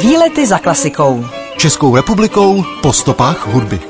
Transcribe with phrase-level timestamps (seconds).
[0.00, 1.24] Výlety za klasikou.
[1.56, 3.80] Českou republikou po stopách hudby.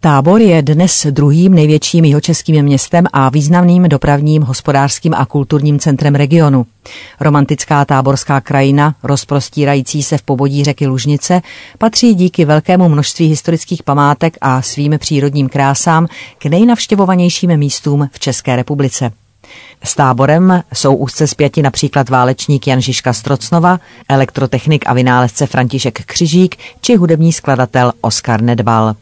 [0.00, 6.66] Tábor je dnes druhým největším jihočeským městem a významným dopravním, hospodářským a kulturním centrem regionu.
[7.20, 11.42] Romantická táborská krajina, rozprostírající se v pobodí řeky Lužnice,
[11.78, 16.06] patří díky velkému množství historických památek a svým přírodním krásám
[16.38, 19.12] k nejnavštěvovanějším místům v České republice.
[19.84, 26.56] S táborem jsou úzce zpěti například válečník Jan Žižka Strocnova, elektrotechnik a vynálezce František Křižík
[26.80, 28.94] či hudební skladatel Oskar Nedbal.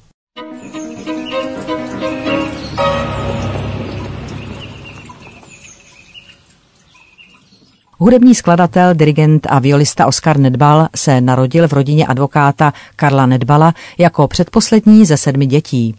[8.03, 14.29] Hudební skladatel, dirigent a violista Oskar Nedbal se narodil v rodině advokáta Karla Nedbala jako
[14.29, 15.95] předposlední ze sedmi dětí.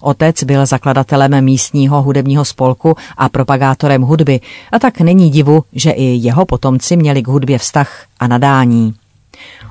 [0.00, 4.40] Otec byl zakladatelem místního hudebního spolku a propagátorem hudby
[4.72, 8.94] a tak není divu, že i jeho potomci měli k hudbě vztah a nadání.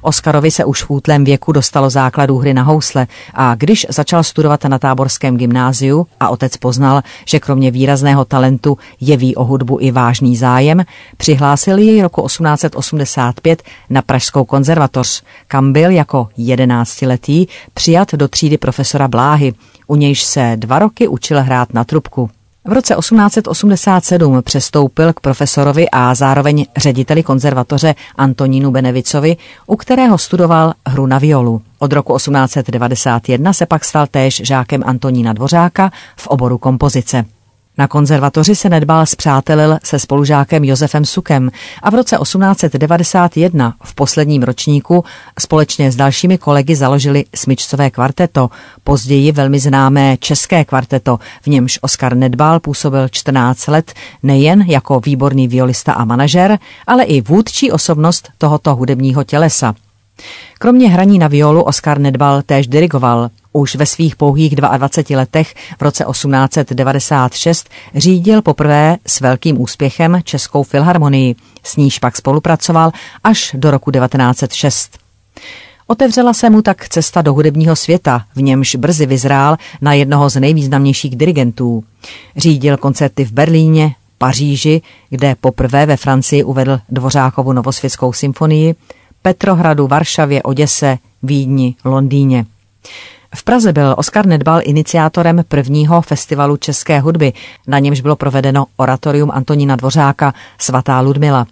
[0.01, 4.63] Oskarovi se už v útlém věku dostalo základů hry na housle a když začal studovat
[4.63, 10.37] na táborském gymnáziu a otec poznal, že kromě výrazného talentu jeví o hudbu i vážný
[10.37, 10.85] zájem,
[11.17, 19.07] přihlásil jej roku 1885 na Pražskou konzervatoř, kam byl jako jedenáctiletý přijat do třídy profesora
[19.07, 19.53] Bláhy,
[19.87, 22.29] u nějž se dva roky učil hrát na trubku.
[22.69, 30.73] V roce 1887 přestoupil k profesorovi a zároveň řediteli konzervatoře Antonínu Benevicovi, u kterého studoval
[30.87, 31.61] hru na violu.
[31.79, 37.25] Od roku 1891 se pak stal též žákem Antonína Dvořáka v oboru kompozice.
[37.79, 41.51] Na konzervatoři se nedbal zpřátelil se spolužákem Josefem Sukem
[41.83, 45.03] a v roce 1891 v posledním ročníku
[45.39, 48.49] společně s dalšími kolegy založili smyčcové kvarteto,
[48.83, 55.47] později velmi známé české kvarteto, v němž Oskar Nedbal působil 14 let nejen jako výborný
[55.47, 59.75] violista a manažer, ale i vůdčí osobnost tohoto hudebního tělesa.
[60.59, 63.29] Kromě hraní na violu Oskar Nedbal též dirigoval.
[63.53, 70.63] Už ve svých pouhých 22 letech v roce 1896 řídil poprvé s velkým úspěchem Českou
[70.63, 72.91] filharmonii, s níž pak spolupracoval
[73.23, 74.97] až do roku 1906.
[75.87, 80.39] Otevřela se mu tak cesta do hudebního světa, v němž brzy vyzrál na jednoho z
[80.39, 81.83] nejvýznamnějších dirigentů.
[82.37, 88.75] Řídil koncerty v Berlíně, Paříži, kde poprvé ve Francii uvedl Dvořákovu novosvětskou symfonii,
[89.21, 92.45] Petrohradu, Varšavě, Oděse, Vídni, Londýně.
[93.35, 97.33] V Praze byl Oskar Nedbal iniciátorem prvního festivalu české hudby,
[97.67, 101.47] na němž bylo provedeno oratorium Antonína Dvořáka Svatá Ludmila.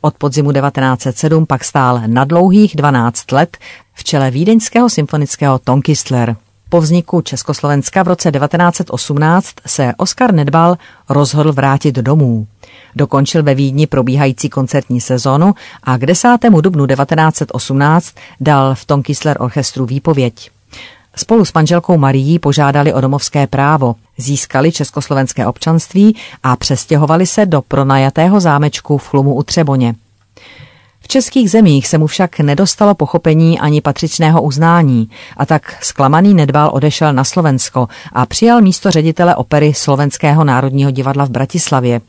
[0.00, 3.56] Od podzimu 1907 pak stál na dlouhých 12 let
[3.94, 6.36] v čele vídeňského symfonického Tonkistler.
[6.68, 10.76] Po vzniku Československa v roce 1918 se Oskar Nedbal
[11.08, 12.46] rozhodl vrátit domů.
[12.96, 16.28] Dokončil ve Vídni probíhající koncertní sezonu a k 10.
[16.60, 20.50] dubnu 1918 dal v Tonkistler orchestru výpověď.
[21.16, 27.62] Spolu s manželkou Marií požádali o domovské právo, získali československé občanství a přestěhovali se do
[27.62, 29.94] pronajatého zámečku v Chlumu u Třeboně.
[31.00, 36.70] V českých zemích se mu však nedostalo pochopení ani patřičného uznání a tak zklamaný nedbal
[36.72, 42.00] odešel na Slovensko a přijal místo ředitele opery Slovenského národního divadla v Bratislavě.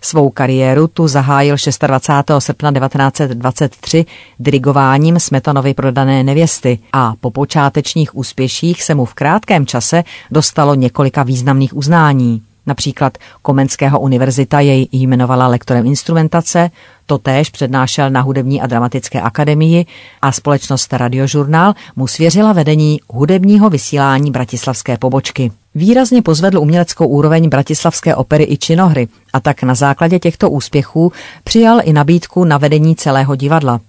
[0.00, 1.56] Svou kariéru tu zahájil
[1.86, 2.30] 26.
[2.38, 4.06] srpna 1923
[4.38, 11.22] dirigováním Smetanovy prodané nevěsty a po počátečních úspěších se mu v krátkém čase dostalo několika
[11.22, 12.42] významných uznání.
[12.68, 16.70] Například Komenského univerzita jej jmenovala lektorem instrumentace,
[17.06, 19.86] totéž přednášel na Hudební a dramatické akademii
[20.22, 25.52] a společnost Radiožurnál mu svěřila vedení hudebního vysílání bratislavské pobočky.
[25.78, 31.12] Výrazně pozvedl uměleckou úroveň bratislavské opery i činohry a tak na základě těchto úspěchů
[31.44, 33.80] přijal i nabídku na vedení celého divadla.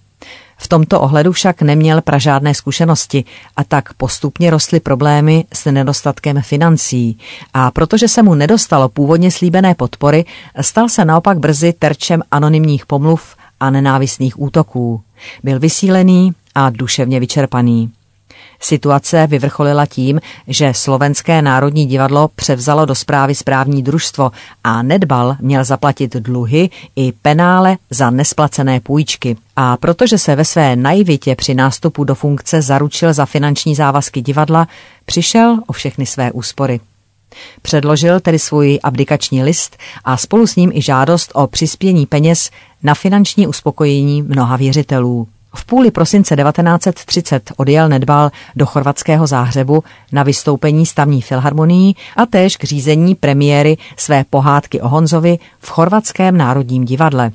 [0.58, 3.24] V tomto ohledu však neměl pražádné zkušenosti
[3.58, 7.18] a tak postupně rostly problémy s nedostatkem financí.
[7.54, 10.26] A protože se mu nedostalo původně slíbené podpory,
[10.62, 15.02] stal se naopak brzy terčem anonymních pomluv a nenávistných útoků.
[15.44, 17.92] Byl vysílený a duševně vyčerpaný.
[18.60, 24.32] Situace vyvrcholila tím, že Slovenské národní divadlo převzalo do zprávy správní družstvo
[24.64, 29.38] a Nedbal měl zaplatit dluhy i penále za nesplacené půjčky.
[29.56, 34.68] A protože se ve své naivitě při nástupu do funkce zaručil za finanční závazky divadla,
[35.06, 36.80] přišel o všechny své úspory.
[37.62, 42.52] Předložil tedy svůj abdikační list a spolu s ním i žádost o přispění peněz
[42.84, 45.28] na finanční uspokojení mnoha věřitelů.
[45.56, 52.58] V půli prosince 1930 odjel Nedbal do chorvatského záhřebu na vystoupení stavní filharmonii a též
[52.58, 57.32] k řízení premiéry své pohádky o Honzovi v chorvatském národním divadle.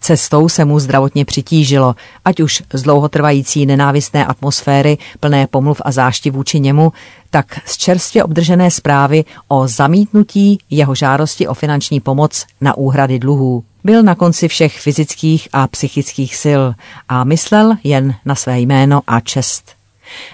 [0.00, 1.94] Cestou se mu zdravotně přitížilo,
[2.24, 6.92] ať už z dlouhotrvající nenávistné atmosféry plné pomluv a zášti vůči němu,
[7.30, 13.64] tak z čerstvě obdržené zprávy o zamítnutí jeho žádosti o finanční pomoc na úhrady dluhů.
[13.84, 16.62] Byl na konci všech fyzických a psychických sil
[17.08, 19.72] a myslel jen na své jméno a čest.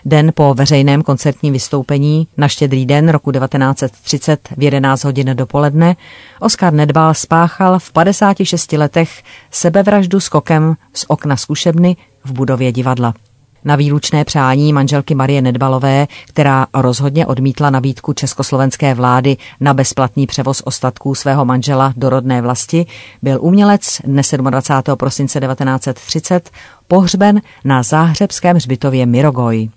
[0.04, 5.96] Den po veřejném koncertním vystoupení na štědrý den roku 1930 v 11 hodin dopoledne
[6.40, 13.14] Oskar Nedbal spáchal v 56 letech sebevraždu skokem z okna zkušebny v budově divadla.
[13.64, 20.62] Na výlučné přání manželky Marie Nedbalové, která rozhodně odmítla nabídku československé vlády na bezplatný převoz
[20.64, 22.86] ostatků svého manžela do rodné vlasti,
[23.22, 24.96] byl umělec dne 27.
[24.96, 26.50] prosince 1930
[26.88, 29.70] pohřben na záhřebském hřbitově Mirogoj.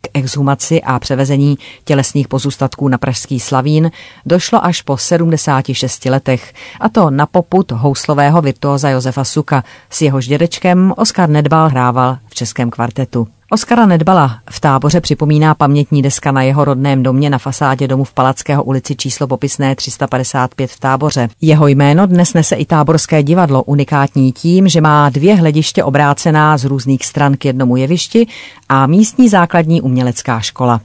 [0.00, 3.90] K exhumaci a převezení tělesných pozůstatků na pražský Slavín
[4.26, 9.64] došlo až po 76 letech, a to na poput houslového virtuóza Josefa Suka.
[9.90, 13.28] S jehož dědečkem Oskar Nedbal hrával v českém kvartetu.
[13.50, 18.12] Oskara Nedbala v táboře připomíná pamětní deska na jeho rodném domě na fasádě domu v
[18.12, 21.28] Palackého ulici číslo popisné 355 v táboře.
[21.40, 26.64] Jeho jméno dnes nese i táborské divadlo, unikátní tím, že má dvě hlediště obrácená z
[26.64, 28.26] různých stran k jednomu jevišti
[28.68, 30.80] a místní základní umělecká škola.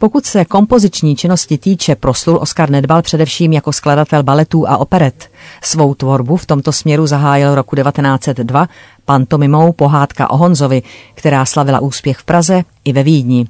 [0.00, 5.30] Pokud se kompoziční činnosti týče, proslul Oskar Nedbal především jako skladatel baletů a operet.
[5.62, 8.68] Svou tvorbu v tomto směru zahájil roku 1902
[9.04, 10.82] pantomimou Pohádka o Honzovi,
[11.14, 13.46] která slavila úspěch v Praze i ve Vídni.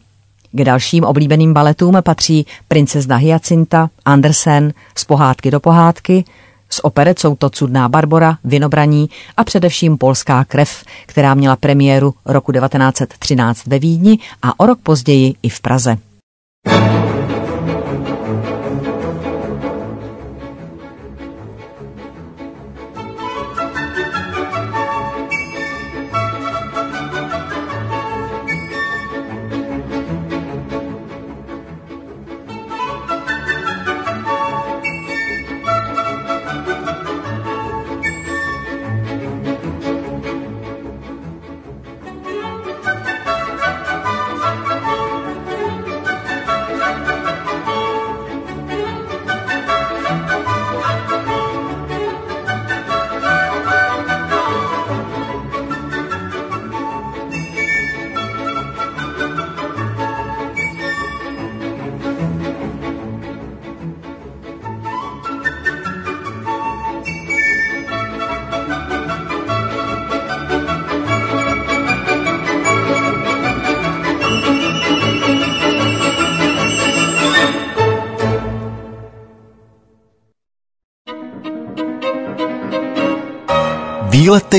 [0.53, 6.25] K dalším oblíbeným baletům patří Princezna Hyacinta, Andersen, z pohádky do pohádky,
[6.71, 12.53] z operet jsou to Cudná Barbora, Vinobraní a především Polská krev, která měla premiéru roku
[12.53, 15.99] 1913 ve Vídni a o rok později i v Praze.
[16.67, 17.10] you.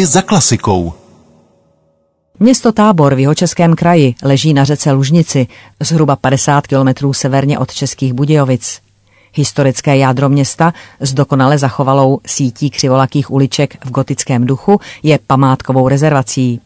[0.06, 0.94] Za klasikou.
[2.40, 5.48] Město Tábor v jeho českém kraji leží na řece Lužnici,
[5.80, 8.80] zhruba 50 kilometrů severně od Českých Budějovic.
[9.34, 16.62] Historické jádro města s dokonale zachovalou sítí křivolakých uliček v gotickém duchu je památkovou rezervací.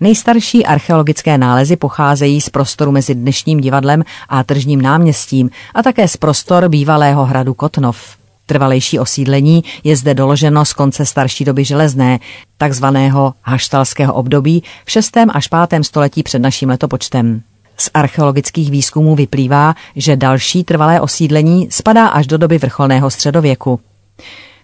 [0.00, 6.16] Nejstarší archeologické nálezy pocházejí z prostoru mezi dnešním divadlem a tržním náměstím a také z
[6.16, 8.23] prostor bývalého hradu Kotnov.
[8.46, 12.18] Trvalejší osídlení je zde doloženo z konce starší doby železné,
[12.56, 15.16] takzvaného haštalského období v 6.
[15.16, 15.84] až 5.
[15.84, 17.42] století před naším letopočtem.
[17.76, 23.80] Z archeologických výzkumů vyplývá, že další trvalé osídlení spadá až do doby vrcholného středověku.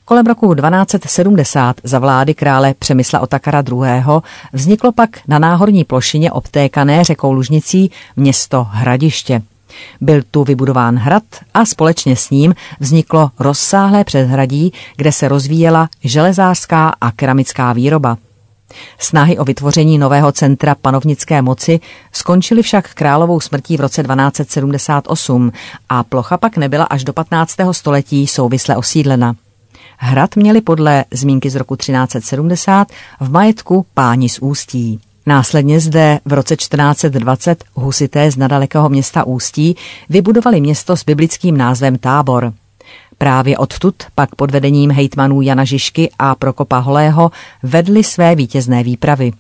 [0.05, 4.05] Kolem roku 1270 za vlády krále Přemysla Otakara II.
[4.53, 9.43] vzniklo pak na náhorní plošině obtékané řekou Lužnicí město Hradiště.
[10.01, 11.23] Byl tu vybudován hrad
[11.55, 18.17] a společně s ním vzniklo rozsáhlé předhradí, kde se rozvíjela železářská a keramická výroba.
[18.99, 21.81] Snahy o vytvoření nového centra panovnické moci
[22.13, 25.53] skončily však královou smrtí v roce 1278
[25.89, 27.57] a plocha pak nebyla až do 15.
[27.73, 29.35] století souvisle osídlena.
[29.99, 32.89] Hrad měli podle zmínky z roku 1370
[33.21, 35.01] v majetku páni z Ústí.
[35.27, 39.77] Následně zde v roce 1420 husité z nadalekého města Ústí
[40.09, 42.53] vybudovali město s biblickým názvem Tábor.
[43.19, 47.31] Právě odtud pak pod vedením hejtmanů Jana Žižky a Prokopa Holého
[47.63, 49.33] vedli své vítězné výpravy.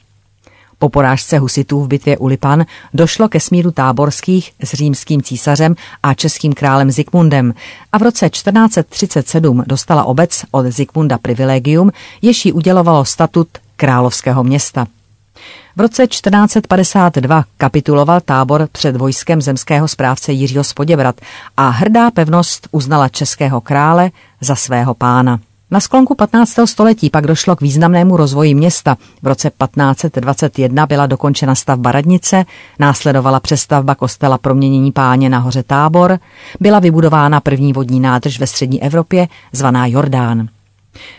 [0.79, 6.15] Po porážce husitů v bitvě u Lipan došlo ke smíru táborských s římským císařem a
[6.15, 7.55] českým králem Zikmundem
[7.93, 11.91] a v roce 1437 dostala obec od Zikmunda privilegium,
[12.23, 14.87] jež jí udělovalo statut královského města.
[15.77, 21.21] V roce 1452 kapituloval tábor před vojskem zemského správce Jiřího Spoděbrat
[21.57, 25.41] a hrdá pevnost uznala českého krále za svého pána.
[25.73, 26.55] Na sklonku 15.
[26.65, 28.97] století pak došlo k významnému rozvoji města.
[29.23, 32.45] V roce 1521 byla dokončena stavba radnice,
[32.79, 36.19] následovala přestavba kostela proměnění páně na hoře Tábor,
[36.61, 40.49] byla vybudována první vodní nádrž ve střední Evropě, zvaná Jordán.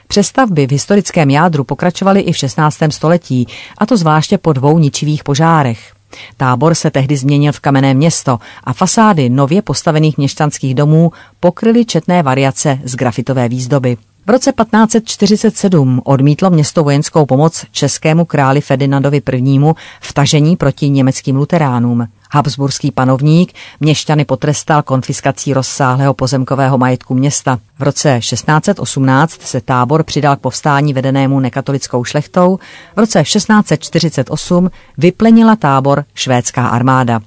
[0.08, 2.78] Přestavby v historickém jádru pokračovaly i v 16.
[2.90, 3.48] století,
[3.78, 5.94] a to zvláště po dvou ničivých požárech.
[6.38, 12.24] Tábor se tehdy změnil v kamenné město a fasády nově postavených měšťanských domů pokryly četné
[12.24, 13.98] variace z grafitové výzdoby.
[14.28, 19.60] V roce 1547 odmítlo město vojenskou pomoc českému králi Ferdinandovi I.
[20.01, 22.08] v tažení proti německým luteránům.
[22.34, 27.60] Habsburský panovník měšťany potrestal konfiskací rozsáhlého pozemkového majetku města.
[27.80, 32.60] V roce 1618 se tábor přidal k povstání vedenému nekatolickou šlechtou.
[32.96, 37.22] V roce 1648 vyplenila tábor švédská armáda.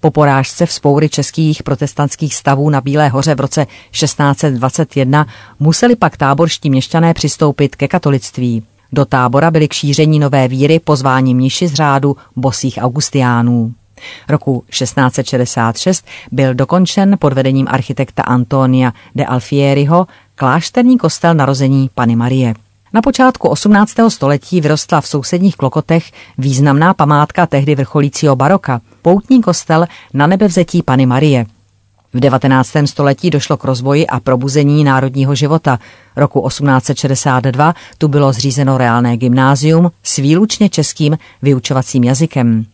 [0.00, 5.26] Po porážce v spoury českých protestantských stavů na Bílé hoře v roce 1621
[5.60, 8.62] museli pak táborští měšťané přistoupit ke katolictví.
[8.92, 13.72] Do tábora byli k šíření nové víry pozváni mniši z řádu bosých augustiánů.
[14.28, 22.54] Roku 1666 byl dokončen pod vedením architekta Antonia de Alfieriho klášterní kostel narození Pany Marie.
[22.92, 23.94] Na počátku 18.
[24.08, 26.04] století vyrostla v sousedních Klokotech
[26.38, 31.46] významná památka tehdy vrcholícího baroka, poutní kostel na nebevzetí Pany Marie.
[32.14, 32.70] V 19.
[32.84, 35.78] století došlo k rozvoji a probuzení národního života.
[36.16, 42.64] Roku 1862 tu bylo zřízeno reálné gymnázium s výlučně českým vyučovacím jazykem.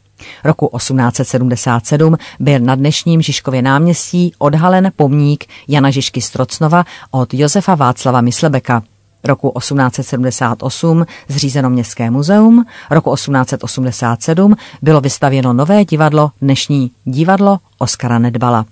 [0.44, 8.20] Roku 1877 byl na dnešním Žižkově náměstí odhalen pomník Jana Žižky Strocnova od Josefa Václava
[8.20, 8.82] Myslebeka.
[9.26, 18.66] Roku 1878 zřízeno Městské muzeum, roku 1887 bylo vystavěno nové divadlo, dnešní divadlo Oskara Nedbala.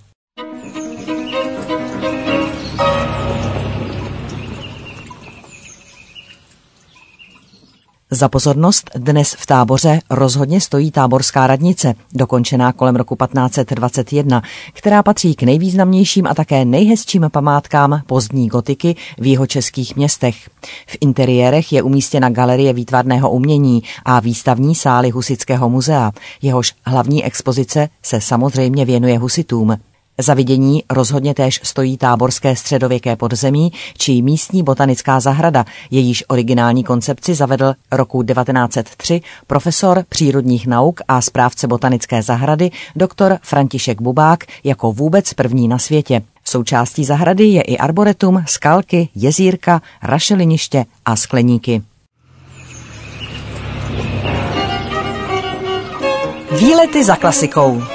[8.15, 14.41] Za pozornost dnes v táboře rozhodně stojí táborská radnice, dokončená kolem roku 1521,
[14.73, 20.49] která patří k nejvýznamnějším a také nejhezčím památkám pozdní gotiky v jeho českých městech.
[20.87, 26.11] V interiérech je umístěna galerie výtvarného umění a výstavní sály Husického muzea.
[26.41, 29.77] Jehož hlavní expozice se samozřejmě věnuje husitům.
[30.17, 37.35] Za vidění rozhodně též stojí táborské středověké podzemí či místní botanická zahrada, jejíž originální koncepci
[37.35, 45.33] zavedl roku 1903 profesor přírodních nauk a správce botanické zahrady doktor František Bubák jako vůbec
[45.33, 46.21] první na světě.
[46.45, 51.81] Součástí zahrady je i arboretum, skalky, jezírka, rašeliniště a skleníky.
[56.59, 57.94] Výlety za klasikou.